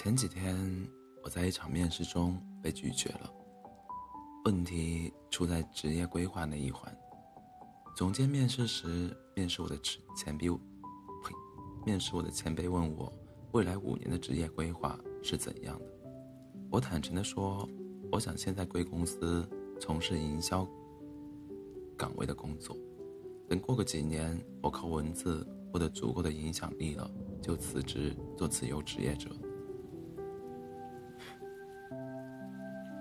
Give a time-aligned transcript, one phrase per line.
[0.00, 0.56] 前几天
[1.24, 3.28] 我在一场面试中被拒绝了，
[4.44, 6.96] 问题出在职业规划那一环。
[7.96, 9.76] 总监面试时，面试我的
[10.16, 11.34] 前辈，呸，
[11.84, 13.12] 面试我的前辈问我
[13.50, 15.86] 未来五年的职业规划是怎样的。
[16.70, 17.68] 我坦诚地说，
[18.12, 20.64] 我想先在贵公司从事营销
[21.96, 22.76] 岗位的工作，
[23.48, 27.10] 等过个几年，我靠文字获得足够的影响力了，
[27.42, 29.28] 就辞职做自由职业者。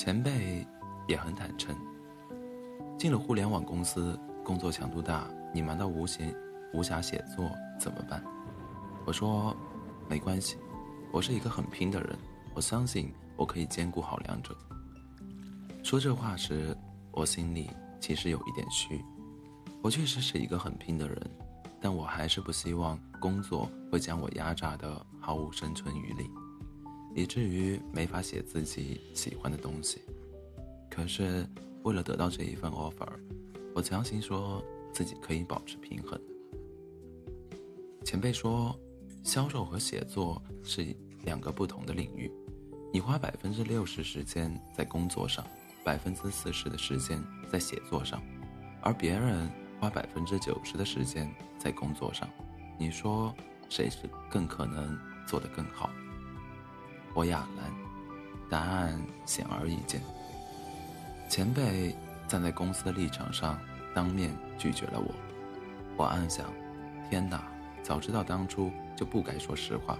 [0.00, 0.66] 前辈
[1.06, 1.76] 也很坦诚，
[2.98, 6.34] 进了互联网公司，工作强度大，你忙到无闲
[6.72, 8.24] 无暇写作怎么办？
[9.04, 9.54] 我说，
[10.08, 10.56] 没关系，
[11.12, 12.18] 我是一个很拼的人，
[12.54, 14.56] 我相信我可以兼顾好两者。
[15.82, 16.74] 说这话时，
[17.12, 17.68] 我心里
[18.00, 19.04] 其实有一点虚，
[19.82, 21.30] 我确实是一个很拼的人，
[21.78, 26.30] 但我还是不希望工作会将我压榨的毫无生存余力。
[27.14, 30.00] 以至于没法写自己喜欢的东西。
[30.90, 31.46] 可是，
[31.82, 33.08] 为了得到这一份 offer，
[33.74, 36.20] 我强行说自己可以保持平衡。
[38.04, 38.78] 前辈说，
[39.22, 42.30] 销售和写作是两个不同的领域，
[42.92, 45.46] 你花百分之六十时间在工作上，
[45.84, 48.20] 百分之四十的时间在写作上，
[48.82, 52.28] 而别人花百分之九十的时间在工作上。
[52.78, 53.34] 你说，
[53.68, 55.90] 谁是更可能做得更好？
[57.14, 57.70] 我哑然，
[58.48, 60.00] 答案显而易见。
[61.28, 61.94] 前辈
[62.26, 63.58] 站在公司的立场上，
[63.94, 65.14] 当面拒绝了我。
[65.96, 66.46] 我暗想：
[67.08, 67.42] 天哪，
[67.82, 69.98] 早知道当初就不该说实话，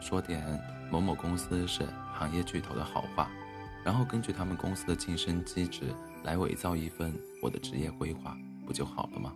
[0.00, 0.42] 说点
[0.90, 3.30] 某某公司是行业巨头的好话，
[3.84, 9.32] 然后根据他们公司的晋升机制来伪造一份我的职业规划，不就好了吗？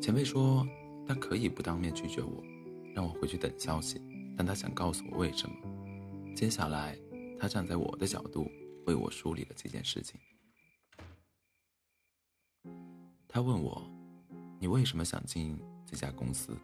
[0.00, 0.66] 前辈说
[1.06, 2.42] 他可以不当面拒绝我，
[2.94, 4.00] 让我回去等消息。
[4.42, 5.54] 但他想告诉我为什么。
[6.34, 6.98] 接下来，
[7.38, 8.50] 他站在我的角度
[8.86, 10.20] 为我梳理了这件事情。
[13.28, 13.88] 他问我
[14.58, 15.56] ：“你为什么想进
[15.86, 16.58] 这家公司？”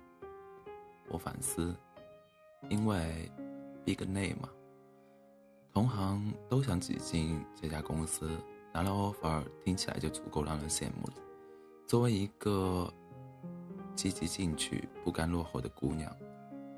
[1.09, 1.73] 我反思
[2.69, 3.31] ：“因为
[3.85, 4.49] big name 嘛，
[5.73, 8.29] 同行都想挤进这家公司，
[8.75, 11.15] 拿了 offer 听起来就足够让人羡慕了。
[11.87, 12.93] 作为一个
[13.95, 16.13] 积极进取、不甘落后的姑娘。”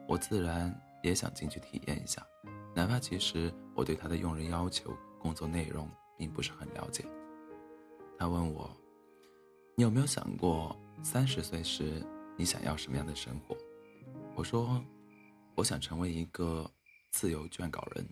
[0.08, 0.69] 我自然
[1.03, 2.27] 也想进去体验一下，
[2.75, 7.05] 哪怕其实我对他的用人要求、工作内容并不是很了解。
[8.19, 8.71] 他问我
[9.77, 12.05] ：“你有没有想过三十岁时
[12.37, 13.56] 你想要什么样的生活？”
[14.37, 14.83] 我说
[15.56, 16.71] ：“我想成为一个
[17.11, 18.06] 自由撰稿人，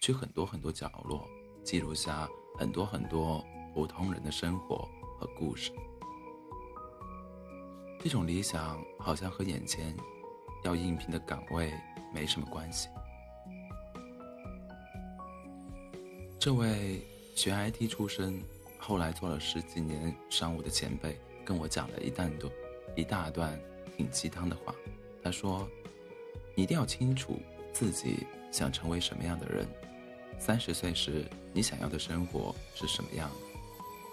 [0.00, 1.28] 去很多很多角落
[1.62, 5.70] 记录下很多很多普通人的生活和故事。”
[8.00, 9.94] 这种理想好像和眼前。
[10.64, 11.72] 要应聘的岗位
[12.12, 12.88] 没什么关系。
[16.38, 17.00] 这位
[17.34, 18.42] 学 IT 出身，
[18.78, 22.52] 后来做了十几年商务的前辈，跟我讲了一大段、
[22.96, 23.58] 一大段
[23.96, 24.74] 挺鸡汤的话。
[25.22, 25.66] 他说
[26.54, 27.40] ：“你一定要清楚
[27.72, 29.66] 自己想成为什么样的人。
[30.38, 33.36] 三十岁时你想要的生活是什么样的？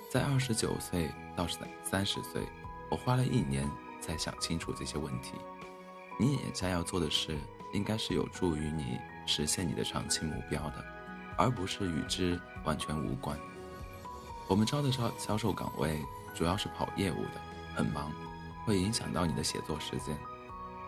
[0.10, 2.42] 在二十九岁到三三十岁，
[2.90, 3.70] 我花了一年
[4.00, 5.34] 才想清楚这些问题。”
[6.22, 7.36] 你眼下要做的事，
[7.74, 10.86] 应该是有助于你实现你的长期目标的，
[11.36, 13.36] 而不是与之完全无关。
[14.48, 16.00] 我们招的销销售岗位
[16.36, 17.42] 主要是跑业务的，
[17.76, 18.12] 很忙，
[18.68, 20.16] 会影响到你的写作时间。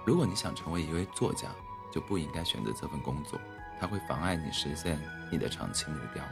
[0.05, 1.49] 如果你想成为一位作家，
[1.91, 3.41] 就不应该选择这份工作，
[3.79, 5.01] 它会妨碍你实现
[5.31, 6.23] 你的长期目标。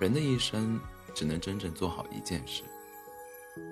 [0.00, 0.80] 人的一生
[1.14, 2.64] 只能真正做好一件事。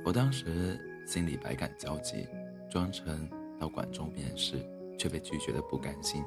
[0.05, 2.29] 我当时心里百感交集，
[2.71, 3.29] 装成。
[3.59, 4.59] 到广州面试，
[4.99, 6.25] 却被拒绝的不甘心，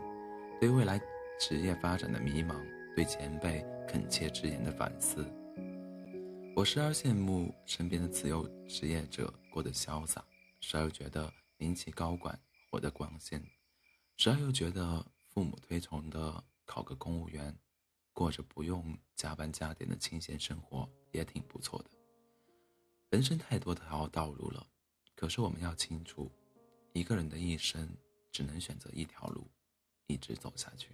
[0.59, 0.99] 对未来
[1.39, 2.55] 职业发展的迷茫，
[2.95, 5.25] 对前辈恳切之言的反思。
[6.55, 10.23] 我时而羡慕身边的自由职业者过得潇洒，
[10.59, 12.37] 时而又觉得民企高管
[12.69, 13.41] 活得光鲜，
[14.17, 17.55] 时而又觉得父母推崇的考个公务员，
[18.11, 21.85] 过着不用加班加点的清闲生活也挺不错的。
[23.09, 24.67] 人生太多条道路了，
[25.15, 26.29] 可是我们要清楚。
[26.93, 27.87] 一个人的一生
[28.31, 29.47] 只能选择一条路，
[30.07, 30.89] 一直走下去。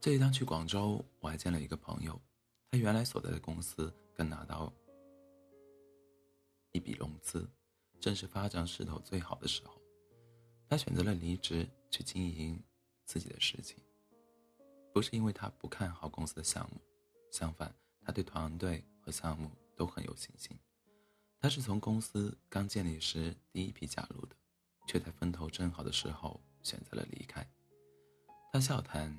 [0.00, 2.20] 这一趟去广州，我还见了一个朋友，
[2.70, 4.72] 他原来所在的公司刚拿到
[6.72, 7.46] 一笔融资，
[8.00, 9.80] 正是发展势头最好的时候。
[10.68, 12.62] 他选择了离职去经营
[13.04, 13.76] 自己的事情，
[14.94, 16.80] 不是因为他不看好公司的项目，
[17.30, 19.50] 相反，他对团队和项目。
[19.80, 20.54] 都很有信心，
[21.40, 24.36] 他是从公司刚建立时第一批加入的，
[24.86, 27.42] 却在风头正好的时候选择了离开。
[28.52, 29.10] 他笑谈：“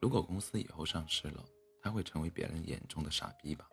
[0.00, 1.44] 如果公司以后上市了，
[1.82, 3.68] 他会成为别人眼中的傻逼吧？”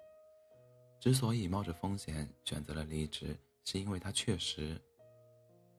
[1.00, 4.78] 之所以冒着风险选择了离职，是因为他确实，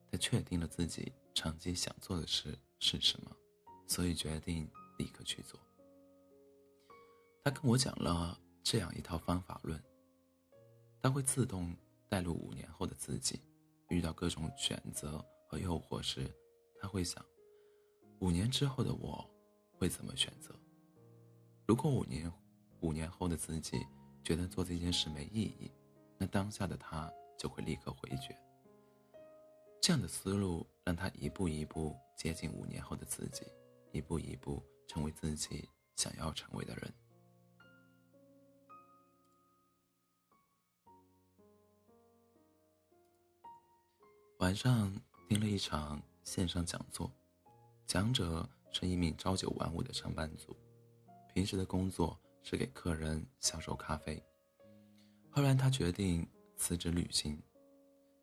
[0.09, 3.29] 他确定了自己长期想做的事是什么，
[3.85, 4.67] 所以决定
[4.97, 5.59] 立刻去做。
[7.43, 9.79] 他跟我讲了这样一套方法论：
[11.05, 11.71] 他会自动。
[12.07, 13.41] 带入五年后的自己，
[13.89, 16.31] 遇到各种选择和诱惑时，
[16.79, 17.23] 他会想：
[18.19, 19.27] 五年之后的我
[19.71, 20.55] 会怎么选择？
[21.67, 22.31] 如果五年
[22.81, 23.85] 五年后的自己
[24.23, 25.71] 觉得做这件事没意义，
[26.17, 28.37] 那当下的他就会立刻回绝。
[29.81, 33.45] 这样的思路让他一步一步接近五年后的自己，
[33.91, 36.93] 一步一步成为自己想要成为的人。
[44.39, 44.93] 晚上
[45.29, 47.09] 听了一场线上讲座，
[47.87, 50.53] 讲者是一名朝九晚五的上班族，
[51.33, 54.21] 平时的工作是给客人销售咖啡。
[55.29, 56.27] 后来他决定
[56.57, 57.41] 辞职旅行，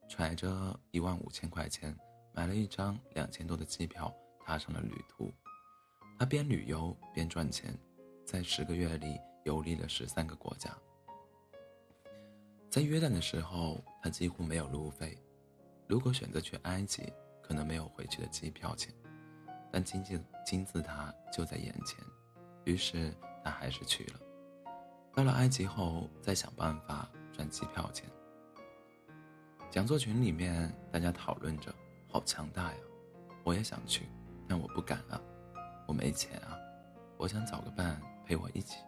[0.07, 1.97] 揣着一万五千块钱
[2.35, 5.33] 买了一张两千多的机票，踏上了旅途。
[6.19, 7.75] 他边旅游边赚钱，
[8.27, 10.77] 在十个月里游历了十三个国家。
[12.69, 15.19] 在约旦的时候，他几乎没有路费。
[15.93, 17.13] 如果选择去埃及，
[17.43, 18.91] 可能没有回去的机票钱，
[19.71, 21.99] 但金字金字塔就在眼前，
[22.65, 24.21] 于是他还是去了。
[25.15, 28.09] 到了埃及后，再想办法赚机票钱。
[29.71, 31.71] 讲座群里面大家讨论着
[32.09, 32.79] ：“好强大呀，
[33.45, 34.09] 我也想去，
[34.49, 35.21] 但我不敢啊，
[35.87, 36.57] 我没钱啊，
[37.19, 38.79] 我想找个伴陪我一起。”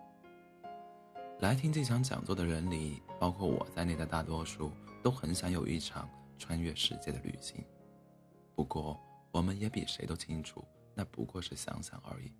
[1.40, 4.72] 来听这场讲座的人里，包括我在内的大多数，
[5.02, 6.08] 都很想有一场。
[6.38, 7.64] 穿越世界的旅行，
[8.54, 9.00] 不过
[9.32, 10.64] 我们也比谁都清楚，
[10.94, 12.32] 那不过是想想而已。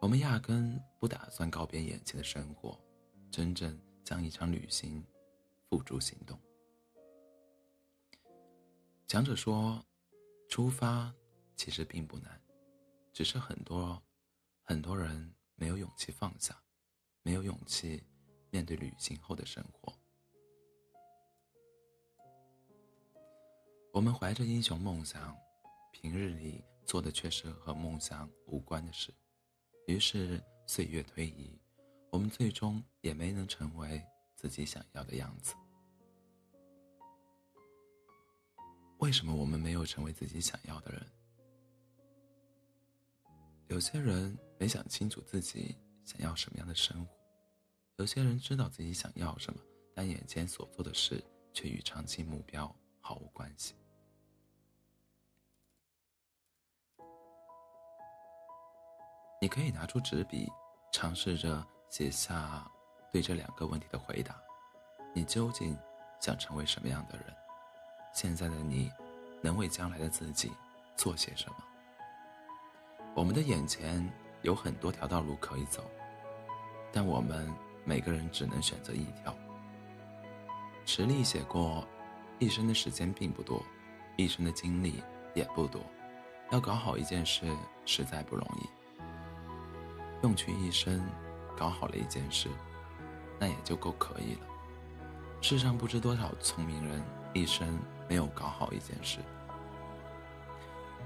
[0.00, 2.78] 我们压根不打算告别眼前的生活，
[3.30, 5.04] 真正将一场旅行
[5.68, 6.38] 付诸行动。
[9.06, 9.84] 讲者说，
[10.48, 11.14] 出发
[11.54, 12.40] 其实并不难，
[13.12, 14.02] 只是很多
[14.62, 16.56] 很多人没有勇气放下，
[17.22, 18.02] 没有勇气
[18.50, 19.92] 面对旅行后的生活。
[23.92, 25.36] 我们怀着英雄梦想，
[25.90, 29.12] 平日里做的却是和梦想无关的事，
[29.88, 31.60] 于是岁月推移，
[32.10, 34.00] 我们最终也没能成为
[34.36, 35.54] 自己想要的样子。
[38.98, 41.04] 为什么我们没有成为自己想要的人？
[43.66, 47.12] 有些人没想清楚自己想要什么样的生活，
[47.96, 49.60] 有些人知道自己想要什么，
[49.92, 51.20] 但眼前所做的事
[51.52, 53.74] 却与长期目标毫无关系。
[59.42, 60.52] 你可以拿出纸笔，
[60.92, 62.62] 尝试着写下
[63.10, 64.36] 对这两个问题的回答：
[65.14, 65.74] 你究竟
[66.20, 67.34] 想成为什么样的人？
[68.12, 68.92] 现在的你，
[69.40, 70.52] 能为将来的自己
[70.94, 71.56] 做些什么？
[73.14, 74.06] 我们的眼前
[74.42, 75.90] 有很多条道路可以走，
[76.92, 77.50] 但我们
[77.82, 79.34] 每个人只能选择一条。
[80.84, 81.88] 池莉写过
[82.38, 83.64] ：“一生的时间并不多，
[84.18, 85.80] 一生的精力也不多，
[86.50, 87.50] 要搞好一件事
[87.86, 88.68] 实在不容易。”
[90.22, 91.00] 用去一生
[91.56, 92.48] 搞好了一件事，
[93.38, 94.40] 那也就够可以了。
[95.40, 99.18] 世上不知多少聪明人一生没有搞好一件事。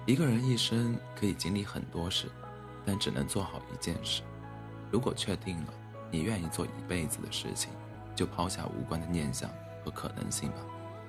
[0.07, 2.29] 一个人一生可以经历很多事，
[2.85, 4.23] 但只能做好一件事。
[4.91, 5.73] 如果确定了
[6.11, 7.71] 你愿意做一辈子的事情，
[8.15, 9.51] 就抛下无关的念想
[9.85, 10.57] 和可能性吧，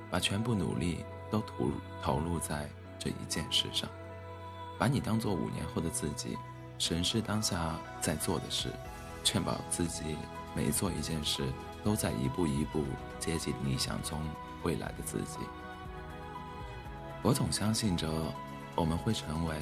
[0.10, 1.72] 把全部努力都投入
[2.02, 3.90] 投入在这一件事上，
[4.78, 6.38] 把你当做五年后的自己。
[6.78, 8.70] 审视当下在做的事，
[9.24, 10.18] 确保自己
[10.56, 11.44] 每做一件事
[11.84, 12.84] 都在一步一步
[13.20, 14.20] 接近理想中
[14.64, 15.40] 未来的自己。
[17.22, 18.08] 我总相信着，
[18.76, 19.56] 我们会成为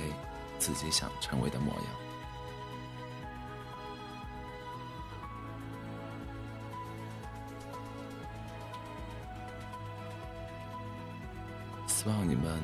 [0.60, 1.84] 自己想成为的模样。
[11.88, 12.60] 希望你们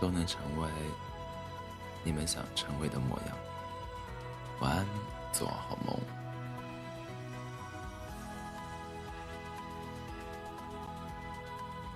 [0.00, 0.68] 都能成为
[2.02, 3.47] 你们想成为的模样。
[4.60, 4.86] 晚安，
[5.32, 6.17] 做好梦。